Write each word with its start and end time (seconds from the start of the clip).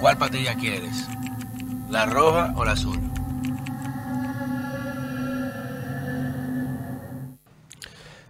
¿Cuál 0.00 0.16
patilla 0.16 0.54
quieres? 0.54 1.06
¿La 1.90 2.06
roja 2.06 2.54
o 2.56 2.64
la 2.64 2.72
azul? 2.72 2.98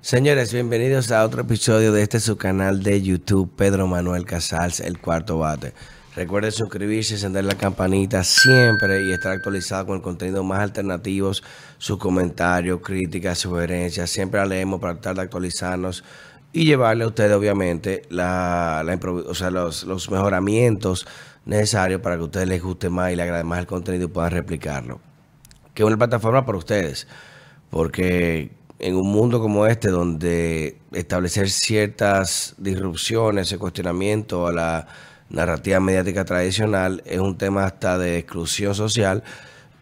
Señores, 0.01 0.53
bienvenidos 0.53 1.13
a 1.13 1.25
otro 1.25 1.43
episodio 1.43 1.93
de 1.93 2.03
este 2.03 2.19
su 2.19 2.37
canal 2.37 2.83
de 2.83 3.01
YouTube, 3.01 3.55
Pedro 3.55 3.87
Manuel 3.87 4.25
Casals, 4.25 4.81
el 4.81 4.99
cuarto 4.99 5.39
bate. 5.39 5.73
Recuerden 6.17 6.51
suscribirse, 6.51 7.15
encender 7.15 7.45
la 7.45 7.55
campanita 7.55 8.25
siempre 8.25 9.05
y 9.07 9.13
estar 9.13 9.31
actualizado 9.31 9.87
con 9.87 9.97
el 9.99 10.03
contenido 10.03 10.43
más 10.43 10.59
alternativos, 10.59 11.45
sus 11.79 11.99
comentarios, 11.99 12.81
críticas, 12.83 13.39
sugerencias. 13.39 14.11
Siempre 14.11 14.41
la 14.41 14.47
leemos 14.47 14.81
para 14.81 14.95
tratar 14.95 15.15
de 15.15 15.23
actualizarnos 15.23 16.03
y 16.53 16.65
llevarle 16.65 17.05
a 17.05 17.09
ustedes, 17.09 17.33
obviamente, 17.33 18.03
la, 18.09 18.83
los, 19.51 19.85
los 19.85 20.11
mejoramientos 20.11 21.07
necesarios 21.45 22.01
para 22.01 22.17
que 22.17 22.23
a 22.23 22.25
ustedes 22.25 22.49
les 22.49 22.63
guste 22.63 22.91
más 22.91 23.13
y 23.13 23.17
les 23.17 23.25
agrade 23.25 23.45
más 23.45 23.61
el 23.61 23.67
contenido 23.67 24.07
y 24.07 24.09
puedan 24.09 24.33
replicarlo. 24.33 25.01
Que 25.75 25.83
es 25.83 25.87
una 25.87 25.97
plataforma 25.97 26.45
para 26.45 26.59
ustedes, 26.59 27.07
porque 27.71 28.51
en 28.81 28.97
un 28.97 29.11
mundo 29.13 29.41
como 29.41 29.67
este, 29.67 29.89
donde 29.89 30.79
establecer 30.93 31.51
ciertas 31.51 32.55
disrupciones, 32.59 33.55
cuestionamiento 33.57 34.47
a 34.47 34.53
la 34.53 34.87
narrativa 35.29 35.79
mediática 35.79 36.25
tradicional, 36.25 37.03
es 37.07 37.21
un 37.21 37.39
tema 37.39 37.65
hasta 37.65 37.99
de 37.99 38.19
exclusión 38.19 38.75
social. 38.75 39.23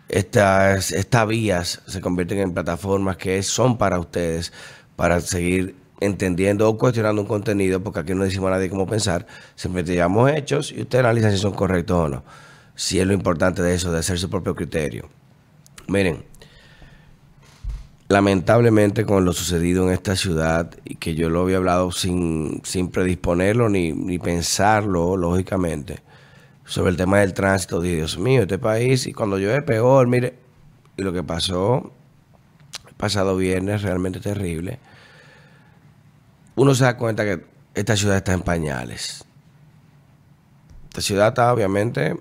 Estas, 0.09 0.91
estas 0.93 1.27
vías 1.27 1.83
se 1.87 2.01
convierten 2.01 2.39
en 2.39 2.53
plataformas 2.53 3.17
que 3.17 3.43
son 3.43 3.79
para 3.79 3.99
ustedes, 3.99 4.53
para 4.97 5.21
seguir 5.21 5.77
entendiendo 6.01 6.69
o 6.69 6.79
cuestionando 6.79 7.23
un 7.23 7.29
contenido, 7.29 7.83
porque 7.83 8.01
aquí 8.01 8.15
no 8.15 8.25
decimos 8.25 8.49
a 8.49 8.53
nadie 8.53 8.71
cómo 8.71 8.87
pensar, 8.87 9.27
simplemente 9.55 9.93
llevamos 9.93 10.31
hechos 10.31 10.73
y 10.73 10.83
usted 10.83 11.01
analiza 11.01 11.31
si 11.31 11.39
son 11.39 11.53
correctos 11.53 11.97
o 11.97 12.09
no. 12.09 12.25
Si 12.75 13.01
es 13.01 13.07
lo 13.07 13.13
importante 13.13 13.63
de 13.63 13.75
eso, 13.75 13.91
de 13.91 13.99
hacer 13.99 14.19
su 14.19 14.31
propio 14.31 14.55
criterio. 14.55 15.09
Miren, 15.89 16.25
lamentablemente 18.09 19.05
con 19.05 19.25
lo 19.25 19.33
sucedido 19.33 19.87
en 19.87 19.93
esta 19.93 20.17
ciudad 20.17 20.71
y 20.85 20.97
que 20.97 21.15
yo 21.15 21.29
lo 21.29 21.43
había 21.43 21.57
hablado 21.57 21.91
sin, 21.93 22.61
sin 22.65 22.89
predisponerlo 22.89 23.69
ni, 23.69 23.93
ni 23.93 24.19
pensarlo, 24.19 25.17
lógicamente, 25.17 26.01
sobre 26.65 26.91
el 26.91 26.97
tema 26.97 27.19
del 27.21 27.35
tránsito, 27.35 27.81
Dios 27.81 28.19
mío, 28.19 28.43
este 28.43 28.59
país, 28.59 29.07
y 29.07 29.13
cuando 29.13 29.39
llueve 29.39 29.63
peor, 29.63 30.07
mire, 30.07 30.35
y 30.97 31.03
lo 31.03 31.13
que 31.13 31.23
pasó 31.23 31.93
pasado 32.99 33.37
viernes, 33.37 33.83
realmente 33.83 34.21
terrible, 34.21 34.79
uno 36.59 36.75
se 36.75 36.83
da 36.85 36.97
cuenta 36.97 37.25
que 37.25 37.45
esta 37.75 37.97
ciudad 37.97 38.17
está 38.17 38.33
en 38.33 38.41
pañales. 38.41 39.25
Esta 40.89 41.01
ciudad 41.01 41.29
está 41.29 41.53
obviamente 41.53 42.19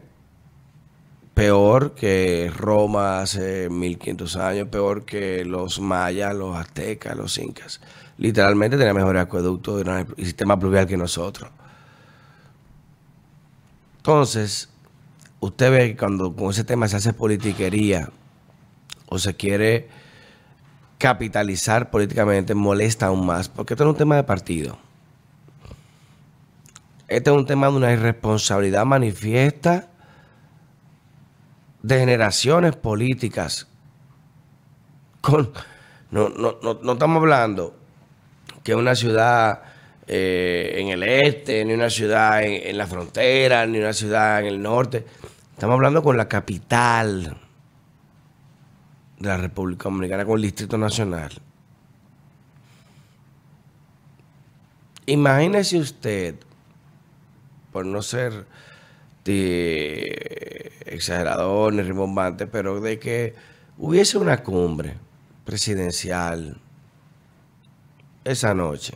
peor 1.33 1.95
que 1.95 2.51
Roma 2.55 3.21
hace 3.21 3.67
1500 3.69 4.35
años, 4.35 4.67
peor 4.67 5.05
que 5.05 5.43
los 5.43 5.79
mayas, 5.79 6.35
los 6.35 6.55
aztecas, 6.55 7.17
los 7.17 7.35
incas. 7.39 7.81
Literalmente 8.19 8.77
tenía 8.77 8.93
mejor 8.93 9.17
acueducto 9.17 9.81
y 10.17 10.25
sistema 10.25 10.59
pluvial 10.59 10.85
que 10.85 10.97
nosotros. 10.97 11.49
Entonces, 13.97 14.69
usted 15.39 15.71
ve 15.71 15.87
que 15.89 15.97
cuando 15.97 16.35
con 16.35 16.51
ese 16.51 16.63
tema 16.63 16.87
se 16.87 16.97
hace 16.97 17.11
politiquería 17.11 18.11
o 19.07 19.17
se 19.17 19.35
quiere 19.35 19.89
capitalizar 20.97 21.89
políticamente, 21.89 22.55
molesta 22.55 23.07
aún 23.07 23.25
más, 23.25 23.49
porque 23.49 23.73
esto 23.73 23.83
no 23.83 23.91
es 23.91 23.93
un 23.95 23.99
tema 23.99 24.15
de 24.15 24.23
partido. 24.23 24.77
Este 27.07 27.29
es 27.29 27.35
un 27.35 27.45
tema 27.45 27.67
de 27.67 27.73
una 27.73 27.93
irresponsabilidad 27.93 28.85
manifiesta 28.85 29.87
de 31.81 31.99
generaciones 31.99 32.75
políticas. 32.75 33.67
Con, 35.21 35.51
no, 36.11 36.29
no, 36.29 36.57
no, 36.61 36.93
estamos 36.93 37.17
hablando 37.17 37.75
que 38.63 38.75
una 38.75 38.95
ciudad 38.95 39.61
eh, 40.05 40.75
en 40.77 40.89
el 40.89 41.03
este, 41.03 41.63
ni 41.63 41.73
una 41.73 41.89
ciudad 41.89 42.43
en, 42.43 42.77
la 42.77 42.87
frontera, 42.87 43.65
ni 43.65 43.77
una 43.77 43.93
ciudad 43.93 44.41
en 44.41 44.47
el 44.47 44.61
norte. 44.61 45.05
Estamos 45.53 45.75
hablando 45.75 46.03
con 46.03 46.17
la 46.17 46.27
capital 46.27 47.37
de 49.19 49.27
la 49.27 49.37
República 49.37 49.85
Dominicana, 49.85 50.25
con 50.25 50.35
el 50.37 50.43
Distrito 50.43 50.77
Nacional. 50.77 51.31
Imagínese 55.05 55.77
usted, 55.77 56.35
por 57.71 57.85
no 57.85 58.01
ser 58.01 58.45
exagerador 60.85 61.73
ni 61.73 61.81
rimbombante, 61.81 62.47
pero 62.47 62.79
de 62.79 62.99
que 62.99 63.35
hubiese 63.77 64.17
una 64.17 64.43
cumbre 64.43 64.95
presidencial 65.45 66.59
esa 68.23 68.53
noche. 68.53 68.95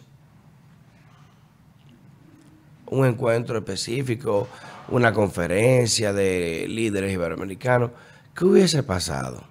Un 2.87 3.05
encuentro 3.05 3.57
específico, 3.57 4.49
una 4.89 5.13
conferencia 5.13 6.11
de 6.11 6.65
líderes 6.67 7.13
iberoamericanos. 7.13 7.91
¿Qué 8.35 8.43
hubiese 8.45 8.83
pasado? 8.83 9.50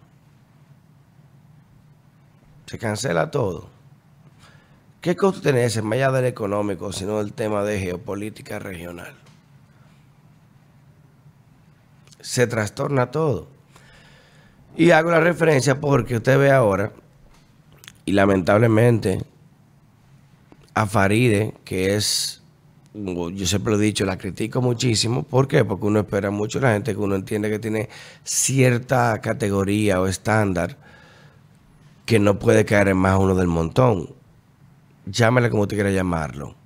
Se 2.71 2.79
cancela 2.79 3.33
todo. 3.33 3.69
¿Qué 5.01 5.17
costo 5.17 5.41
tiene 5.41 5.65
ese, 5.65 5.83
más 5.83 5.95
allá 5.95 6.13
del 6.13 6.27
económico, 6.27 6.93
sino 6.93 7.21
el 7.21 7.33
tema 7.33 7.65
de 7.65 7.81
geopolítica 7.81 8.61
regional? 8.61 9.17
se 12.21 12.47
trastorna 12.47 13.11
todo. 13.11 13.49
Y 14.77 14.93
hago 14.93 15.11
la 15.11 15.19
referencia 15.19 15.81
porque 15.81 16.17
usted 16.17 16.39
ve 16.39 16.53
ahora, 16.53 16.93
y 18.05 18.13
lamentablemente, 18.13 19.25
a 20.75 20.87
Faride, 20.87 21.55
que 21.65 21.97
es, 21.97 22.43
yo 22.95 23.47
siempre 23.47 23.73
lo 23.73 23.81
he 23.81 23.85
dicho, 23.85 24.05
la 24.05 24.17
critico 24.17 24.63
muchísimo. 24.63 25.25
¿Por 25.25 25.49
qué? 25.49 25.65
Porque 25.65 25.87
uno 25.87 26.01
espera 26.01 26.31
mucho 26.31 26.61
la 26.61 26.75
gente 26.75 26.93
que 26.93 27.01
uno 27.01 27.17
entiende 27.17 27.51
que 27.51 27.59
tiene 27.59 27.89
cierta 28.23 29.21
categoría 29.21 30.01
o 30.01 30.07
estándar 30.07 30.77
que 32.11 32.19
no 32.19 32.41
puede 32.41 32.65
caer 32.65 32.89
en 32.89 32.97
más 32.97 33.17
uno 33.21 33.37
del 33.37 33.47
montón. 33.47 34.13
Llámele 35.07 35.49
como 35.49 35.63
usted 35.63 35.77
quiera 35.77 35.93
llamarlo. 35.93 36.57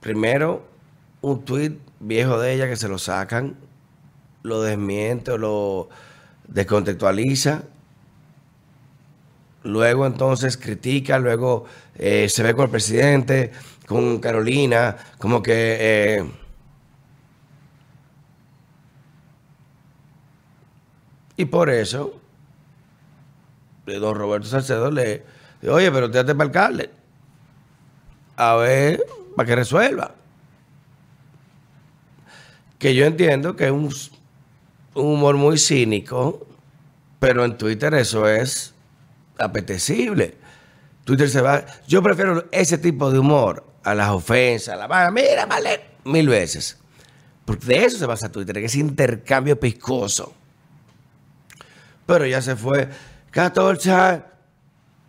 Primero, 0.00 0.68
un 1.22 1.46
tuit 1.46 1.78
viejo 2.00 2.38
de 2.38 2.52
ella 2.52 2.68
que 2.68 2.76
se 2.76 2.88
lo 2.88 2.98
sacan, 2.98 3.56
lo 4.42 4.60
desmiente 4.60 5.30
o 5.30 5.38
lo 5.38 5.88
descontextualiza. 6.46 7.62
Luego 9.62 10.04
entonces 10.04 10.58
critica, 10.58 11.18
luego 11.18 11.64
eh, 11.94 12.28
se 12.28 12.42
ve 12.42 12.52
con 12.52 12.64
el 12.66 12.70
presidente, 12.70 13.50
con 13.86 14.18
Carolina, 14.18 14.94
como 15.16 15.42
que... 15.42 15.78
Eh, 15.80 16.43
y 21.36 21.44
por 21.46 21.70
eso, 21.70 22.20
don 23.86 24.14
Roberto 24.14 24.46
Salcedo 24.46 24.90
le 24.90 25.24
oye, 25.68 25.90
pero 25.90 26.10
te 26.10 26.22
para 26.22 26.32
el 26.32 26.40
alcalde. 26.40 26.90
A 28.36 28.56
ver, 28.56 29.04
para 29.36 29.46
que 29.46 29.56
resuelva 29.56 30.14
que 32.84 32.94
yo 32.94 33.06
entiendo 33.06 33.56
que 33.56 33.64
es 33.64 33.70
un, 33.70 33.90
humor 34.92 35.36
muy 35.36 35.56
cínico, 35.56 36.46
pero 37.18 37.44
en 37.46 37.56
Twitter 37.56 37.94
eso 37.94 38.28
es 38.28 38.74
apetecible. 39.38 40.36
Twitter 41.04 41.30
se 41.30 41.40
va. 41.40 41.64
Yo 41.88 42.02
prefiero 42.02 42.44
ese 42.52 42.76
tipo 42.76 43.10
de 43.10 43.18
humor 43.18 43.64
a 43.84 43.94
las 43.94 44.10
ofensas, 44.10 44.74
a 44.74 44.76
la 44.76 44.86
vaga. 44.86 45.10
Mira, 45.10 45.46
vale, 45.46 45.80
mil 46.04 46.28
veces. 46.28 46.76
Porque 47.46 47.64
de 47.64 47.86
eso 47.86 47.96
se 47.96 48.04
basa 48.04 48.30
Twitter, 48.30 48.56
que 48.56 48.66
es 48.66 48.74
intercambio 48.74 49.58
piscoso. 49.58 50.34
Pero 52.06 52.26
ya 52.26 52.42
se 52.42 52.56
fue 52.56 52.88
14 53.30 54.22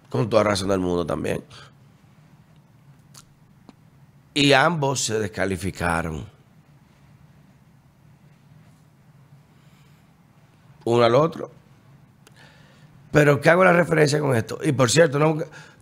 con 0.09 0.29
toda 0.29 0.43
razón 0.43 0.69
del 0.69 0.79
mundo 0.79 1.05
también. 1.05 1.43
Y 4.33 4.53
ambos 4.53 5.05
se 5.05 5.19
descalificaron. 5.19 6.35
uno 10.85 11.03
al 11.03 11.15
otro. 11.15 11.51
Pero 13.11 13.41
¿qué 13.41 13.49
hago 13.49 13.63
la 13.63 13.73
referencia 13.73 14.19
con 14.19 14.35
esto? 14.35 14.59
Y 14.63 14.71
por 14.71 14.89
cierto, 14.89 15.19
no, 15.19 15.37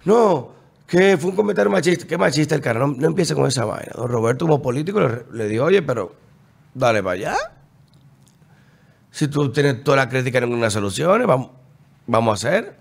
no 0.06 0.52
que 0.88 1.18
fue 1.18 1.30
un 1.30 1.36
comentario 1.36 1.72
machista. 1.72 2.08
¿Qué 2.08 2.18
machista 2.18 2.56
el 2.56 2.62
cara? 2.62 2.80
No, 2.80 2.88
no 2.88 3.08
empiece 3.08 3.36
con 3.36 3.48
esa 3.48 3.66
vaina. 3.66 3.92
Don 3.96 4.10
Roberto, 4.10 4.46
como 4.46 4.62
político, 4.62 5.00
le, 5.32 5.48
dijo, 5.48 5.66
oye, 5.66 5.82
pero 5.82 6.16
dale 6.74 7.02
para 7.02 7.14
allá. 7.14 7.36
Si 9.14 9.28
tú 9.28 9.52
tienes 9.52 9.84
toda 9.84 9.98
la 9.98 10.10
crítica 10.10 10.40
en 10.40 10.46
ninguna 10.46 10.72
solución, 10.72 11.28
vamos, 11.28 11.52
vamos 12.08 12.32
a 12.32 12.48
hacer. 12.48 12.76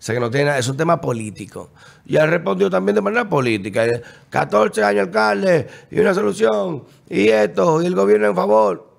sea 0.00 0.16
que 0.16 0.20
no 0.20 0.32
tiene 0.32 0.46
nada, 0.46 0.58
es 0.58 0.66
un 0.66 0.76
tema 0.76 1.00
político. 1.00 1.70
Y 2.04 2.16
él 2.16 2.28
respondió 2.28 2.68
también 2.68 2.96
de 2.96 3.02
manera 3.02 3.28
política. 3.28 3.84
14 4.30 4.82
años 4.82 5.06
alcalde 5.06 5.68
y 5.92 6.00
una 6.00 6.12
solución, 6.12 6.82
y 7.08 7.28
esto, 7.28 7.80
y 7.80 7.86
el 7.86 7.94
gobierno 7.94 8.26
en 8.26 8.34
favor. 8.34 8.90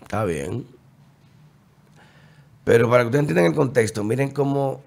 Está 0.00 0.24
bien. 0.24 0.66
Pero 2.64 2.88
para 2.88 3.02
que 3.02 3.08
ustedes 3.08 3.20
entiendan 3.20 3.44
el 3.52 3.54
contexto, 3.54 4.02
miren 4.02 4.30
cómo 4.30 4.82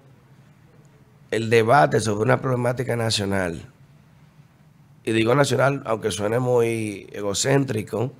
el 1.30 1.50
debate 1.50 2.00
sobre 2.00 2.24
una 2.24 2.40
problemática 2.40 2.96
nacional, 2.96 3.62
y 5.04 5.12
digo 5.12 5.36
nacional, 5.36 5.82
aunque 5.86 6.10
suene 6.10 6.40
muy 6.40 7.06
egocéntrico, 7.12 8.12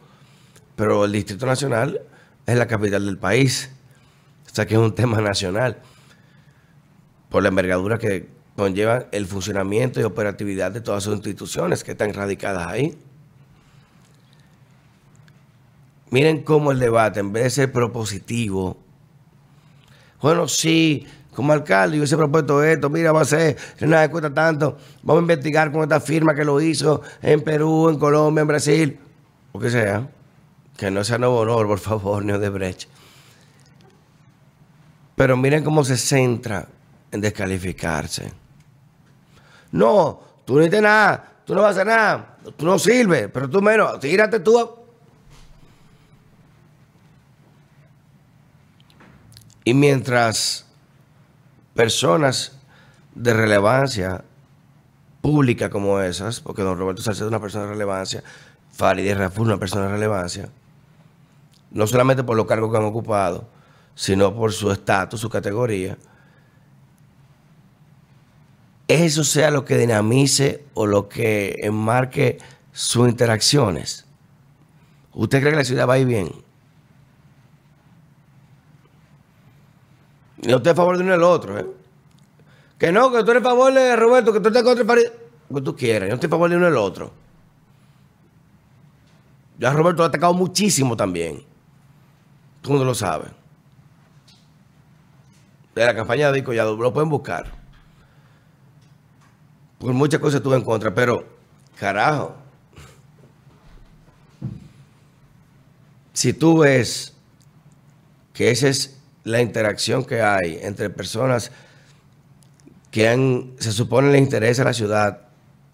pero 0.77 1.05
el 1.05 1.13
Distrito 1.13 1.47
Nacional 1.47 2.01
es 2.47 2.57
la 2.57 2.67
capital 2.67 3.07
del 3.07 3.19
país. 3.19 3.71
O 4.51 4.55
sea 4.55 4.67
que 4.67 4.75
es 4.75 4.81
un 4.81 4.95
tema 4.95 5.21
nacional. 5.21 5.79
Por 7.29 7.43
la 7.43 7.49
envergadura 7.49 7.99
que 7.99 8.29
conlleva 8.57 9.07
el 9.11 9.27
funcionamiento 9.27 10.01
y 10.01 10.05
operatividad 10.05 10.71
de 10.71 10.81
todas 10.81 11.03
sus 11.03 11.15
instituciones 11.15 11.83
que 11.83 11.93
están 11.93 12.13
radicadas 12.15 12.67
ahí. 12.69 12.97
Miren 16.11 16.43
cómo 16.43 16.71
el 16.71 16.79
debate, 16.79 17.21
en 17.21 17.33
vez 17.33 17.45
de 17.45 17.51
ser 17.51 17.73
propositivo, 17.73 18.77
bueno, 20.21 20.47
sí, 20.47 21.07
como 21.35 21.53
alcalde, 21.53 21.99
yo 21.99 22.05
he 22.05 22.17
propuesto 22.17 22.63
esto, 22.63 22.89
mira, 22.89 23.11
va 23.11 23.23
a 23.23 23.25
ser, 23.25 23.57
nada 23.81 24.09
cuesta 24.09 24.33
tanto, 24.33 24.79
vamos 25.03 25.21
a 25.21 25.23
investigar 25.23 25.73
con 25.73 25.83
esta 25.83 26.01
firma 26.01 26.35
que 26.35 26.45
lo 26.45 26.61
hizo 26.61 27.03
en 27.21 27.43
Perú, 27.43 27.89
en 27.89 27.99
Colombia, 27.99 28.43
en 28.43 28.47
Brasil, 28.49 28.99
o 29.51 29.59
que 29.59 29.71
sea, 29.71 30.09
que 30.77 30.91
no 30.91 31.05
sea 31.05 31.19
nuevo 31.19 31.41
honor, 31.41 31.67
por 31.67 31.79
favor, 31.79 32.25
ni 32.25 32.37
de 32.37 32.49
brecha. 32.49 32.89
Pero 35.17 35.37
miren 35.37 35.63
cómo 35.63 35.85
se 35.85 35.97
centra 35.97 36.67
en 37.11 37.21
descalificarse. 37.21 38.33
No, 39.71 40.21
tú 40.45 40.55
no 40.57 40.61
hiciste 40.61 40.81
nada, 40.81 41.33
tú 41.45 41.55
no 41.55 41.63
vas 41.63 41.69
a 41.69 41.81
hacer 41.81 41.87
nada, 41.87 42.37
tú 42.57 42.67
no 42.67 42.79
sirves, 42.79 43.29
pero 43.33 43.49
tú 43.49 43.63
menos, 43.63 44.01
tírate 44.01 44.41
tú. 44.41 44.85
Y 49.65 49.73
mientras 49.73 50.67
personas 51.75 52.59
de 53.15 53.33
relevancia 53.33 54.25
pública 55.23 55.71
como 55.71 56.01
esas, 56.01 56.41
porque 56.41 56.63
don 56.63 56.79
Roberto 56.79 57.01
Salcedo 57.01 57.29
es 57.29 57.31
una 57.31 57.41
persona 57.41 57.65
de 57.65 57.71
relevancia, 57.71 58.23
Farideh 58.73 59.15
Raful 59.15 59.47
una 59.47 59.59
persona 59.59 59.87
de 59.87 59.93
relevancia, 59.93 60.51
no 61.75 61.87
solamente 61.87 62.25
por 62.25 62.37
los 62.37 62.47
cargos 62.47 62.71
que 62.71 62.79
han 62.79 62.85
ocupado, 62.85 63.47
sino 63.95 64.35
por 64.35 64.53
su 64.53 64.71
estatus, 64.71 65.21
su 65.21 65.29
categoría, 65.29 65.99
eso 68.89 69.25
sea 69.25 69.51
lo 69.51 69.65
que 69.65 69.77
dinamice 69.77 70.65
o 70.75 70.87
lo 70.87 71.09
que 71.09 71.57
enmarque 71.63 72.39
sus 72.73 73.09
interacciones. 73.09 74.07
¿Usted 75.13 75.41
cree 75.41 75.53
que 75.53 75.59
la 75.59 75.65
ciudad 75.65 75.89
va 75.89 75.95
a 75.95 75.99
ir 75.99 76.07
bien? 76.07 76.31
Y 80.43 80.55
usted 80.55 80.73
a 80.73 80.75
favor 80.75 80.97
de 80.97 81.05
uno 81.05 81.15
el 81.15 81.23
otro, 81.23 81.59
¿eh? 81.59 81.67
Que 82.79 82.93
no, 82.93 83.11
que 83.11 83.25
tú 83.25 83.31
eres 83.31 83.43
a 83.43 83.47
favor 83.47 83.73
de 83.73 83.97
Roberto, 83.97 84.33
que 84.33 84.41
tú 84.41 84.49
estás 84.49 84.63
contra 84.63 84.83
el 84.83 84.87
país. 84.87 85.13
Lo 85.49 85.57
que 85.57 85.63
tú 85.63 85.75
quieras, 85.75 86.09
yo 86.09 86.11
no 86.11 86.15
estoy 86.15 86.29
a 86.29 86.31
favor 86.31 86.51
de 86.51 86.57
uno 86.57 86.69
el 86.69 86.77
otro. 86.77 87.13
Ya 89.59 89.73
Roberto 89.73 89.99
lo 89.99 90.05
ha 90.05 90.09
atacado 90.09 90.35
muchísimo 90.35 90.97
también. 90.97 91.54
Tú 92.65 92.73
no 92.73 92.83
lo 92.83 92.95
sabes 92.95 93.31
de 95.75 95.85
la 95.85 95.95
campaña 95.95 96.33
de 96.33 96.43
Collado, 96.43 96.77
lo 96.77 96.95
pueden 96.95 97.11
buscar. 97.11 97.53
Por 99.79 99.93
muchas 99.93 100.19
cosas 100.19 100.37
estuve 100.37 100.57
en 100.57 100.65
contra, 100.65 100.95
pero 100.95 101.27
carajo. 101.79 102.37
Si 106.15 106.33
tú 106.33 106.61
ves 106.61 107.13
que 108.33 108.51
esa 108.51 108.69
es 108.69 108.99
la 109.25 109.43
interacción 109.43 110.03
que 110.03 110.23
hay 110.23 110.59
entre 110.63 110.89
personas 110.89 111.51
que 112.91 113.53
se 113.59 113.73
supone 113.73 114.11
les 114.11 114.23
interesa 114.23 114.65
la 114.65 114.73
ciudad 114.73 115.21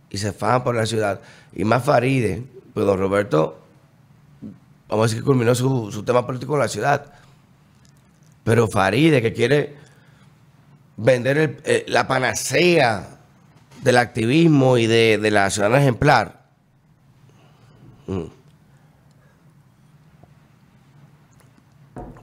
y 0.08 0.18
se 0.18 0.32
fan 0.32 0.64
por 0.64 0.74
la 0.74 0.86
ciudad, 0.86 1.20
y 1.52 1.62
más 1.62 1.84
Faride, 1.84 2.42
pues 2.74 2.84
don 2.84 2.98
Roberto, 2.98 3.59
vamos 4.90 5.04
a 5.04 5.06
decir 5.06 5.20
que 5.20 5.24
culminó 5.24 5.54
su, 5.54 6.02
tema 6.04 6.26
político 6.26 6.54
en 6.54 6.60
la 6.60 6.68
ciudad, 6.68 7.06
pero 8.42 8.66
Faride 8.68 9.22
que 9.22 9.32
quiere 9.32 9.76
vender 10.96 11.60
eh, 11.64 11.84
la 11.88 12.06
panacea 12.08 13.20
del 13.82 13.96
activismo 13.96 14.76
y 14.76 14.86
de, 14.86 15.18
la 15.30 15.48
ciudadana 15.48 15.80
ejemplar. 15.80 16.42
Mm. 18.06 18.24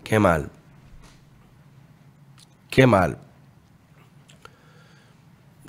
Qué 0.04 0.20
mal. 0.20 0.50
Qué 2.70 2.86
mal. 2.86 3.18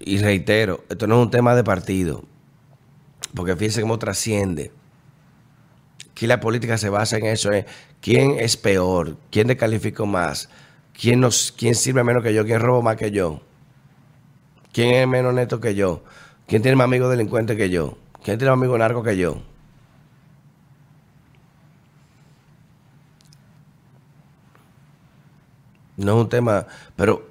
Y 0.00 0.18
reitero, 0.18 0.84
esto 0.88 1.06
no 1.06 1.20
es 1.20 1.26
un 1.26 1.30
tema 1.30 1.54
de 1.54 1.64
partido, 1.64 2.24
porque 3.34 3.56
fíjense 3.56 3.82
cómo 3.82 3.98
trasciende. 3.98 4.72
Aquí 6.18 6.26
la 6.26 6.40
política 6.40 6.76
se 6.78 6.88
basa 6.88 7.16
en 7.16 7.26
eso, 7.26 7.52
en 7.52 7.64
quién 8.00 8.40
es 8.40 8.56
peor, 8.56 9.16
quién 9.30 9.46
descalificó 9.46 10.04
más, 10.04 10.48
¿Quién, 10.92 11.20
nos, 11.20 11.54
¿Quién 11.56 11.76
sirve 11.76 12.02
menos 12.02 12.24
que 12.24 12.34
yo? 12.34 12.44
¿Quién 12.44 12.58
roba 12.58 12.82
más 12.82 12.96
que 12.96 13.12
yo? 13.12 13.40
¿Quién 14.72 14.96
es 14.96 15.06
menos 15.06 15.32
neto 15.32 15.60
que 15.60 15.76
yo? 15.76 16.02
¿Quién 16.48 16.60
tiene 16.60 16.74
más 16.74 16.86
amigos 16.86 17.08
delincuentes 17.08 17.56
que 17.56 17.70
yo? 17.70 17.98
¿Quién 18.24 18.36
tiene 18.36 18.50
más 18.50 18.58
amigos 18.58 18.80
narcos 18.80 19.04
que 19.04 19.16
yo? 19.16 19.40
No 25.98 26.16
es 26.16 26.22
un 26.24 26.28
tema, 26.28 26.66
pero, 26.96 27.28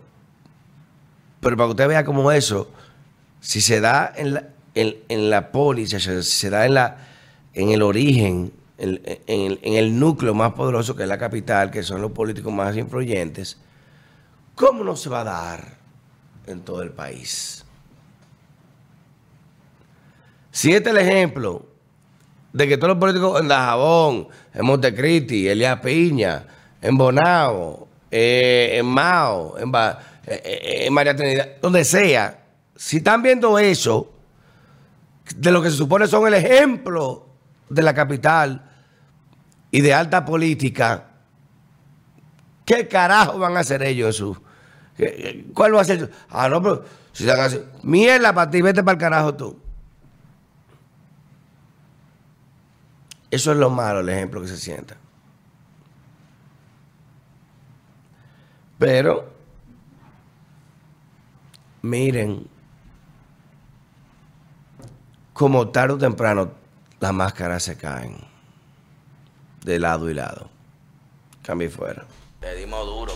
pero 1.41 1.57
para 1.57 1.67
que 1.67 1.71
usted 1.71 1.87
vea 1.89 2.05
como 2.05 2.31
eso, 2.31 2.71
si 3.41 3.59
se 3.59 3.81
da 3.81 4.13
en 4.15 4.33
la, 4.35 4.47
en, 4.75 5.29
la 5.29 5.51
póliza, 5.51 5.99
si 5.99 6.23
se 6.23 6.49
da 6.49 6.65
en, 6.65 6.73
la, 6.73 7.05
en 7.53 7.71
el 7.71 7.81
origen 7.81 8.53
en, 8.77 9.59
el 9.63 10.00
núcleo 10.00 10.33
más 10.33 10.53
poderoso 10.53 10.95
que 10.95 11.03
es 11.03 11.09
la 11.09 11.18
capital, 11.18 11.71
que 11.71 11.83
son 11.83 12.01
los 12.01 12.12
políticos 12.12 12.53
más 12.53 12.75
influyentes, 12.75 13.57
¿cómo 14.56 14.83
no 14.83 14.95
se 14.95 15.09
va 15.09 15.21
a 15.21 15.23
dar 15.23 15.78
en 16.45 16.61
todo 16.61 16.81
el 16.81 16.92
país? 16.92 17.66
Si 20.51 20.73
este 20.73 20.90
es 20.90 20.95
el 20.95 21.01
ejemplo 21.01 21.66
de 22.54 22.68
que 22.68 22.78
todos 22.78 22.90
los 22.90 22.97
políticos 22.97 23.40
en 23.42 23.47
Dajabón, 23.47 24.28
en 24.54 24.66
Montecristi, 24.66 25.47
Elías 25.47 25.80
Piña, 25.80 26.45
en 26.81 26.97
Bonao, 26.97 27.87
eh, 28.09 28.71
en 28.73 28.85
Mao, 28.85 29.56
eh, 29.59 30.85
en 30.85 30.94
María 30.94 31.16
Trinidad, 31.16 31.57
donde 31.61 31.83
sea, 31.83 32.44
si 32.75 32.97
están 32.97 33.21
viendo 33.21 33.59
eso, 33.59 34.13
de 35.35 35.51
lo 35.51 35.61
que 35.61 35.69
se 35.69 35.78
supone 35.78 36.07
son 36.07 36.25
el 36.28 36.33
ejemplo 36.33 37.28
de 37.69 37.81
la 37.81 37.94
capital 37.94 38.67
y 39.71 39.81
de 39.81 39.94
alta 39.94 40.26
política, 40.26 41.06
¿qué 42.66 42.88
carajo 42.88 43.40
van 43.40 43.57
a 43.57 43.62
hacer 43.62 43.83
ellos 43.83 44.16
eso? 44.16 44.42
¿Cuál 45.54 45.76
va 45.76 45.81
a 45.81 45.86
ser? 45.86 46.12
Ah, 46.30 46.50
no, 46.50 46.62
pero 46.62 46.86
si 47.12 47.26
van 47.26 47.40
a 47.40 47.45
hacer, 47.45 47.66
mierda 47.83 48.33
para 48.33 48.50
ti, 48.50 48.62
vete 48.62 48.83
para 48.83 48.94
el 48.94 49.00
carajo 49.00 49.36
tú. 49.36 49.59
Eso 53.30 53.52
es 53.52 53.57
lo 53.57 53.69
malo, 53.69 54.00
el 54.00 54.09
ejemplo 54.09 54.42
que 54.42 54.47
se 54.47 54.57
sienta. 54.57 54.95
Pero, 58.80 59.33
miren, 61.81 62.47
como 65.33 65.69
tarde 65.69 65.95
o 65.95 65.97
temprano 65.97 66.52
las 67.00 67.14
máscaras 67.14 67.64
se 67.64 67.78
caen 67.78 68.36
de 69.68 69.80
lado 69.80 70.09
y 70.09 70.14
lado. 70.14 70.50
Cambie 71.44 71.69
fuera. 71.69 72.06
Le 72.42 72.56
dimos 72.56 72.86
duro. 72.86 73.14